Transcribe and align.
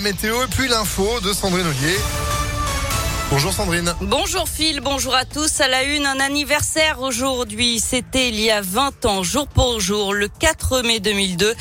Météo 0.00 0.44
et 0.44 0.46
puis 0.46 0.68
l'info 0.68 1.18
de 1.22 1.32
Sandrine 1.32 1.66
Ollier. 1.66 1.96
Bonjour 3.30 3.52
Sandrine. 3.52 3.92
Bonjour 4.00 4.48
Phil, 4.48 4.80
bonjour 4.80 5.12
à 5.12 5.24
tous. 5.24 5.60
À 5.60 5.66
la 5.66 5.82
une, 5.82 6.06
un 6.06 6.20
anniversaire 6.20 7.00
aujourd'hui. 7.00 7.80
C'était 7.80 8.28
il 8.28 8.40
y 8.40 8.48
a 8.48 8.60
20 8.60 9.06
ans, 9.06 9.24
jour 9.24 9.48
pour 9.48 9.80
jour, 9.80 10.14
le 10.14 10.28
4 10.28 10.82
mai 10.82 11.00
2002. 11.00 11.52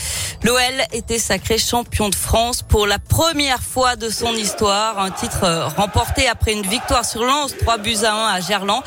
L'OL 0.44 0.60
était 0.94 1.18
sacré 1.18 1.58
champion 1.58 2.10
de 2.10 2.16
France 2.16 2.62
pour 2.62 2.86
la 2.86 3.00
première 3.00 3.62
fois 3.62 3.96
de 3.96 4.08
son 4.10 4.34
histoire. 4.34 5.00
Un 5.00 5.10
titre 5.10 5.44
euh, 5.44 5.66
remporté 5.66 6.28
après 6.28 6.54
une 6.54 6.62
victoire 6.62 7.06
sur 7.06 7.24
Lens, 7.24 7.58
3 7.58 7.80
buts 7.80 8.06
à 8.06 8.14
1 8.14 8.36
à 8.36 8.40
Gerland. 8.40 8.82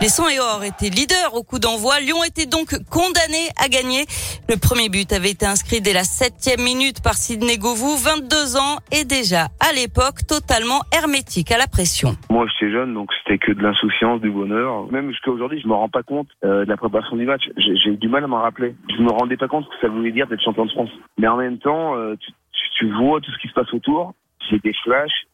Les 0.00 0.08
100 0.08 0.28
et 0.30 0.40
Or 0.40 0.64
étaient 0.64 0.90
leaders 0.90 1.34
au 1.34 1.44
coup 1.44 1.60
d'envoi. 1.60 2.00
Lyon 2.00 2.24
était 2.24 2.46
donc 2.46 2.74
condamné 2.90 3.48
à 3.62 3.68
gagner. 3.68 4.04
Le 4.48 4.56
premier 4.56 4.88
but 4.88 5.12
avait 5.12 5.30
été 5.30 5.46
inscrit 5.46 5.80
dès 5.80 5.92
la 5.92 6.02
septième 6.02 6.60
minute 6.60 7.00
par 7.02 7.14
Sidney 7.14 7.56
Govou, 7.56 7.96
22 7.96 8.56
ans, 8.56 8.78
et 8.90 9.04
déjà 9.04 9.46
à 9.60 9.72
l'époque 9.74 10.26
totalement 10.28 10.80
hermétique 10.92 11.52
à 11.52 11.58
la 11.58 11.68
pression. 11.68 12.16
Moi, 12.30 12.46
j'étais 12.52 12.72
jeune, 12.72 12.94
donc 12.94 13.10
c'était 13.22 13.38
que 13.38 13.52
de 13.52 13.62
l'insouciance, 13.62 14.20
du 14.20 14.30
bonheur. 14.30 14.90
Même 14.90 15.10
jusqu'à 15.10 15.30
aujourd'hui, 15.30 15.60
je 15.62 15.68
me 15.68 15.74
rends 15.74 15.88
pas 15.88 16.02
compte 16.02 16.28
euh, 16.44 16.64
de 16.64 16.70
la 16.70 16.76
préparation 16.76 17.16
du 17.16 17.26
match. 17.26 17.42
J'ai 17.56 17.96
du 17.96 18.08
mal 18.08 18.24
à 18.24 18.26
m'en 18.26 18.42
rappeler. 18.42 18.74
Je 18.96 19.02
me 19.02 19.10
rendais 19.10 19.36
pas 19.36 19.48
compte 19.48 19.66
que 19.68 19.74
ça 19.80 19.88
voulait 19.88 20.12
dire 20.12 20.26
d'être 20.26 20.42
champion 20.42 20.66
de 20.66 20.70
France. 20.70 20.90
Mais 21.18 21.28
en 21.28 21.36
même 21.36 21.58
temps, 21.58 21.96
euh, 21.96 22.14
tu, 22.78 22.90
vois 22.92 23.20
tout 23.20 23.30
ce 23.30 23.38
qui 23.38 23.48
se 23.48 23.54
passe 23.54 23.72
autour. 23.72 24.14
J'ai 24.48 24.58
des 24.58 24.74
flashs, 24.84 25.26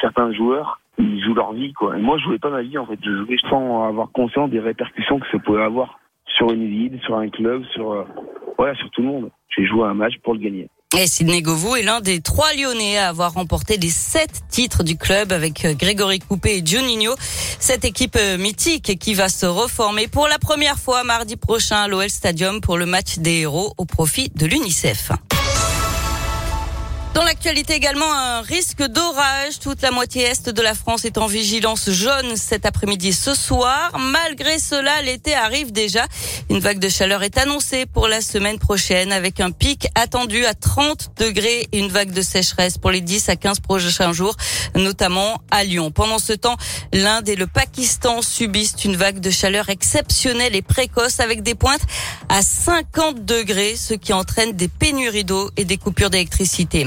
certains 0.00 0.32
joueurs, 0.32 0.80
ils 0.98 1.22
jouent 1.22 1.34
leur 1.34 1.52
vie, 1.52 1.72
quoi. 1.72 1.96
Moi, 1.96 2.18
je 2.18 2.24
jouais 2.24 2.38
pas 2.38 2.50
ma 2.50 2.62
vie, 2.62 2.76
en 2.76 2.86
fait. 2.86 2.98
Je 3.02 3.24
jouais 3.24 3.36
sans 3.48 3.88
avoir 3.88 4.10
conscience 4.12 4.50
des 4.50 4.60
répercussions 4.60 5.20
que 5.20 5.26
ça 5.30 5.38
pouvait 5.38 5.62
avoir 5.62 5.98
sur 6.26 6.50
une 6.52 6.66
ville, 6.66 7.00
sur 7.02 7.16
un 7.16 7.28
club, 7.28 7.64
sur, 7.72 7.92
euh, 7.92 8.74
sur 8.74 8.90
tout 8.90 9.02
le 9.02 9.08
monde. 9.08 9.30
J'ai 9.56 9.64
joué 9.64 9.84
un 9.84 9.94
match 9.94 10.18
pour 10.22 10.34
le 10.34 10.40
gagner. 10.40 10.68
Et 10.96 11.06
Sidney 11.06 11.42
Govou 11.42 11.76
est 11.76 11.82
l'un 11.82 12.00
des 12.00 12.22
trois 12.22 12.54
Lyonnais 12.54 12.96
à 12.96 13.10
avoir 13.10 13.34
remporté 13.34 13.76
les 13.76 13.90
sept 13.90 14.40
titres 14.48 14.82
du 14.82 14.96
club 14.96 15.32
avec 15.32 15.66
euh, 15.66 15.74
Grégory 15.74 16.18
Coupé 16.18 16.56
et 16.56 16.62
Juninho. 16.64 17.14
Cette 17.60 17.84
équipe 17.84 18.16
euh, 18.16 18.38
mythique 18.38 18.98
qui 18.98 19.12
va 19.12 19.28
se 19.28 19.44
reformer 19.44 20.08
pour 20.08 20.28
la 20.28 20.38
première 20.38 20.78
fois 20.78 21.04
mardi 21.04 21.36
prochain 21.36 21.76
à 21.76 21.88
l'OL 21.88 22.08
Stadium 22.08 22.62
pour 22.62 22.78
le 22.78 22.86
match 22.86 23.18
des 23.18 23.40
héros 23.40 23.74
au 23.76 23.84
profit 23.84 24.30
de 24.34 24.46
l'UNICEF. 24.46 25.12
Dans 27.18 27.24
l'actualité 27.24 27.74
également, 27.74 28.14
un 28.14 28.42
risque 28.42 28.80
d'orage. 28.80 29.58
Toute 29.60 29.82
la 29.82 29.90
moitié 29.90 30.22
est 30.22 30.50
de 30.50 30.62
la 30.62 30.76
France 30.76 31.04
est 31.04 31.18
en 31.18 31.26
vigilance 31.26 31.90
jaune 31.90 32.36
cet 32.36 32.64
après-midi 32.64 33.12
ce 33.12 33.34
soir. 33.34 33.90
Malgré 33.98 34.60
cela, 34.60 35.02
l'été 35.02 35.34
arrive 35.34 35.72
déjà. 35.72 36.06
Une 36.48 36.60
vague 36.60 36.78
de 36.78 36.88
chaleur 36.88 37.24
est 37.24 37.36
annoncée 37.36 37.86
pour 37.86 38.06
la 38.06 38.20
semaine 38.20 38.60
prochaine 38.60 39.10
avec 39.10 39.40
un 39.40 39.50
pic 39.50 39.88
attendu 39.96 40.46
à 40.46 40.54
30 40.54 41.10
degrés 41.18 41.66
et 41.72 41.80
une 41.80 41.88
vague 41.88 42.12
de 42.12 42.22
sécheresse 42.22 42.78
pour 42.78 42.92
les 42.92 43.00
10 43.00 43.30
à 43.30 43.34
15 43.34 43.58
prochains 43.58 44.12
jours, 44.12 44.36
notamment 44.76 45.42
à 45.50 45.64
Lyon. 45.64 45.90
Pendant 45.90 46.20
ce 46.20 46.34
temps, 46.34 46.56
l'Inde 46.92 47.28
et 47.28 47.34
le 47.34 47.48
Pakistan 47.48 48.22
subissent 48.22 48.84
une 48.84 48.94
vague 48.94 49.18
de 49.18 49.30
chaleur 49.30 49.70
exceptionnelle 49.70 50.54
et 50.54 50.62
précoce 50.62 51.18
avec 51.18 51.42
des 51.42 51.56
pointes 51.56 51.82
à 52.28 52.42
50 52.42 53.24
degrés, 53.24 53.74
ce 53.74 53.94
qui 53.94 54.12
entraîne 54.12 54.52
des 54.52 54.68
pénuries 54.68 55.24
d'eau 55.24 55.50
et 55.56 55.64
des 55.64 55.78
coupures 55.78 56.10
d'électricité. 56.10 56.86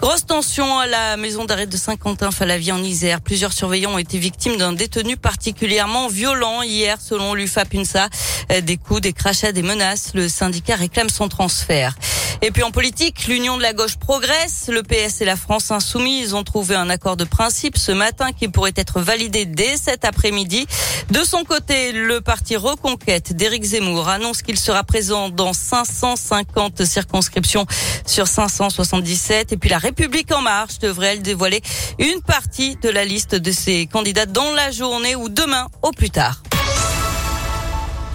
Grosse 0.00 0.26
tension 0.26 0.78
à 0.78 0.86
la 0.86 1.16
maison 1.16 1.44
d'arrêt 1.44 1.66
de 1.66 1.76
Saint-Quentin-Falavie 1.76 2.72
en 2.72 2.82
Isère. 2.82 3.20
Plusieurs 3.20 3.52
surveillants 3.52 3.94
ont 3.94 3.98
été 3.98 4.18
victimes 4.18 4.56
d'un 4.56 4.72
détenu 4.72 5.16
particulièrement 5.16 6.08
violent 6.08 6.62
hier, 6.62 6.98
selon 7.00 7.34
l'UFAP 7.34 7.74
UNSA. 7.74 8.08
Euh, 8.52 8.60
Des 8.60 8.76
coups, 8.76 9.00
des 9.00 9.12
crachats, 9.12 9.52
des 9.52 9.62
menaces. 9.62 10.12
Le 10.14 10.28
syndicat 10.28 10.76
réclame 10.76 11.08
son 11.08 11.28
transfert. 11.28 11.96
Et 12.42 12.50
puis 12.50 12.62
en 12.62 12.70
politique, 12.70 13.26
l'union 13.28 13.56
de 13.56 13.62
la 13.62 13.72
gauche 13.72 13.96
progresse. 13.96 14.68
Le 14.68 14.82
PS 14.82 15.20
et 15.20 15.24
la 15.24 15.36
France 15.36 15.70
insoumise 15.70 16.34
ont 16.34 16.44
trouvé 16.44 16.74
un 16.74 16.90
accord 16.90 17.16
de 17.16 17.24
principe 17.24 17.78
ce 17.78 17.92
matin 17.92 18.32
qui 18.32 18.48
pourrait 18.48 18.74
être 18.76 19.00
validé 19.00 19.46
dès 19.46 19.76
cet 19.76 20.04
après-midi. 20.04 20.66
De 21.10 21.24
son 21.24 21.44
côté, 21.44 21.92
le 21.92 22.20
parti 22.20 22.56
Reconquête 22.56 23.34
d'Éric 23.34 23.64
Zemmour 23.64 24.08
annonce 24.08 24.42
qu'il 24.42 24.58
sera 24.58 24.84
présent 24.84 25.30
dans 25.30 25.52
550 25.52 26.84
circonscriptions 26.84 27.66
sur 28.06 28.28
577. 28.28 29.52
Et 29.52 29.56
puis 29.56 29.70
la 29.70 29.78
République 29.78 30.32
en 30.32 30.42
marche 30.42 30.78
devrait 30.78 31.18
dévoiler 31.18 31.62
une 31.98 32.20
partie 32.20 32.76
de 32.76 32.90
la 32.90 33.04
liste 33.04 33.34
de 33.34 33.50
ses 33.50 33.86
candidats 33.86 34.26
dans 34.26 34.52
la 34.52 34.70
journée 34.70 35.16
ou 35.16 35.28
demain 35.28 35.68
au 35.82 35.90
plus 35.90 36.10
tard. 36.10 36.42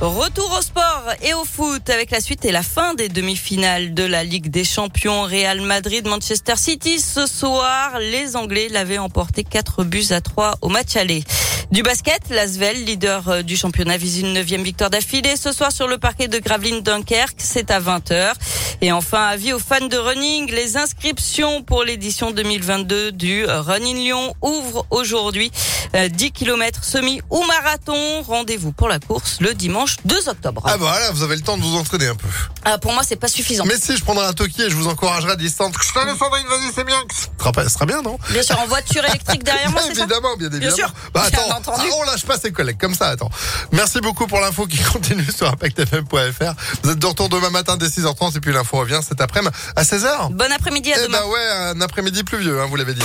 Retour 0.02 0.52
au 0.58 0.62
sport 0.64 1.06
et 1.22 1.36
au 1.36 1.46
foot 1.46 1.88
avec 1.92 2.10
la 2.10 2.22
suite 2.22 2.44
et 2.44 2.52
la 2.52 2.64
fin 2.64 2.96
des 2.96 3.08
demi-finales 3.08 3.94
de 3.94 4.02
la 4.02 4.24
Ligue 4.24 4.50
des 4.50 4.64
Champions 4.64 5.22
Real 5.22 5.62
Madrid 5.62 6.08
Manchester 6.08 6.56
City 6.56 7.00
ce 7.00 7.28
soir. 7.28 8.00
Les 8.00 8.36
Anglais 8.36 8.68
l'avaient 8.72 8.98
emporté 8.98 9.44
4 9.44 9.84
buts 9.84 10.08
à 10.10 10.20
3 10.20 10.56
au 10.62 10.70
match 10.70 10.96
aller. 10.96 11.24
Du 11.72 11.84
basket, 11.84 12.30
l'Asvel, 12.32 12.84
leader 12.84 13.30
euh, 13.30 13.42
du 13.44 13.56
championnat, 13.56 13.96
vise 13.98 14.20
une 14.20 14.34
neuvième 14.34 14.64
victoire 14.64 14.90
d'affilée 14.90 15.36
ce 15.36 15.54
soir 15.54 15.72
sur 15.72 15.88
le 15.88 16.00
parquet 16.00 16.28
de 16.28 16.40
Gravelines 16.40 16.82
Dunkerque. 16.82 17.38
C'est 17.38 17.70
à 17.70 17.80
20h. 17.80 18.34
Et 18.84 18.92
enfin, 18.92 19.24
avis 19.28 19.54
aux 19.54 19.60
fans 19.60 19.86
de 19.86 19.96
running, 19.98 20.50
les 20.52 20.76
inscriptions 20.76 21.62
pour 21.62 21.84
l'édition 21.84 22.32
2022 22.32 23.12
du 23.12 23.46
Running 23.46 23.98
Lyon 23.98 24.34
ouvrent 24.42 24.88
aujourd'hui. 24.90 25.52
Euh, 25.96 26.08
10 26.10 26.32
km 26.32 26.84
semi 26.84 27.22
ou 27.30 27.44
marathon. 27.46 28.22
Rendez-vous 28.24 28.72
pour 28.72 28.88
la 28.88 28.98
course 29.00 29.38
le 29.40 29.54
dimanche 29.54 29.98
2 30.06 30.30
octobre. 30.30 30.62
Ah 30.66 30.72
bah 30.78 30.86
voilà, 30.88 31.12
vous 31.12 31.22
avez 31.22 31.36
le 31.36 31.42
temps 31.42 31.58
de 31.58 31.62
vous 31.64 31.76
entraîner 31.78 32.08
un 32.08 32.16
peu. 32.16 32.28
Ah, 32.64 32.78
pour 32.78 32.94
moi, 32.94 33.04
c'est 33.06 33.18
pas 33.18 33.28
suffisant. 33.28 33.66
Mais 33.66 33.76
si 33.78 33.96
je 33.98 34.04
prendrai 34.04 34.26
un 34.26 34.34
Toki 34.34 34.62
et 34.64 34.70
je 34.70 34.76
vous 34.76 34.88
encouragerai 34.88 35.34
à 35.34 35.36
distance. 35.36 35.74
Allez 35.96 36.18
Sandrine, 36.18 36.48
vas-y, 36.48 36.72
c'est 36.74 36.84
bien. 36.86 36.98
Ce 37.10 37.70
sera, 37.70 37.86
bien, 37.86 38.02
non 38.02 38.18
Bien 38.30 38.42
sûr, 38.42 38.60
en 38.60 38.66
voiture 38.68 39.04
électrique 39.06 39.44
derrière 39.44 39.70
moi, 39.72 39.82
ça 39.86 39.90
Évidemment, 39.92 40.36
bien 40.38 40.48
évidemment. 40.50 40.76
sûr. 40.76 40.94
Bah 41.14 41.28
Bien 41.30 41.40
attends, 41.40 41.58
entendu. 41.72 41.88
ah, 41.92 41.96
on 42.00 42.04
lâche 42.04 42.26
pas 42.26 42.38
ses 42.40 42.52
collègues 42.52 42.80
comme 42.80 42.96
ça, 42.96 43.10
attends. 43.10 43.30
Merci 43.72 44.00
beaucoup 44.00 44.26
pour 44.28 44.40
l'info 44.40 44.66
qui 44.66 44.78
continue 44.94 45.26
sur 45.32 45.48
impactfm.fr. 45.50 46.54
Vous 46.84 46.90
êtes 46.92 47.00
de 47.00 47.06
retour 47.06 47.30
demain 47.30 47.50
matin 47.50 47.78
dès 47.78 47.88
6h30 47.88 48.38
et 48.38 48.40
puis 48.40 48.54
l'info 48.54 48.71
revient 48.78 49.00
cet 49.08 49.22
après-midi 49.22 49.52
à 49.76 49.84
16h. 49.84 50.32
Bon 50.34 50.52
après-midi, 50.52 50.94
à 50.94 50.98
Eh 51.00 51.08
demain. 51.08 51.20
bah 51.20 51.28
ouais, 51.28 51.48
un 51.76 51.82
après-midi 51.82 52.24
pluvieux, 52.24 52.60
hein, 52.62 52.66
vous 52.70 52.76
l'avez 52.76 52.94
dit. 52.94 53.04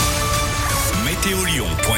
Météo 1.05 1.45
Lyon. 1.45 1.67